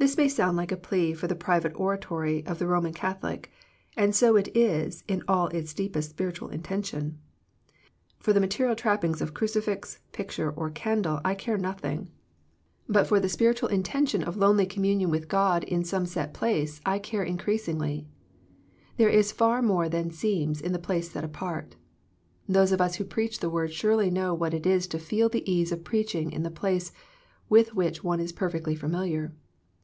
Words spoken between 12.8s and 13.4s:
but 110 THE PKAOTICE OF PEAYER for the